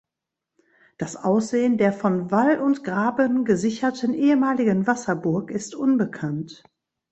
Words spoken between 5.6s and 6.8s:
unbekannt.